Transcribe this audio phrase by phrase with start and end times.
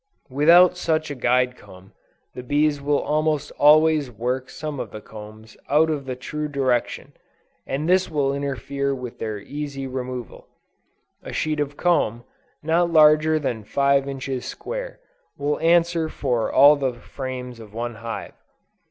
[0.31, 1.93] Without such a guide comb,
[2.33, 7.13] the bees will almost always work some of the combs out of the true direction,
[7.67, 10.47] and this will interfere with their easy removal.
[11.21, 12.23] A sheet of comb,
[12.63, 14.99] not larger than five inches square,
[15.37, 18.33] will answer for all the frames of one hive.